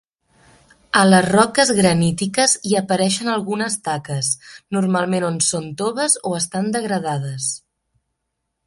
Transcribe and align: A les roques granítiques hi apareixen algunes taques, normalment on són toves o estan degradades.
A 1.01 1.01
les 1.09 1.27
roques 1.27 1.71
granítiques 1.79 2.55
hi 2.69 2.73
apareixen 2.81 3.31
algunes 3.35 3.77
taques, 3.89 4.33
normalment 4.79 5.29
on 5.31 5.41
són 5.51 5.71
toves 5.85 6.19
o 6.31 6.35
estan 6.43 6.75
degradades. 6.79 7.57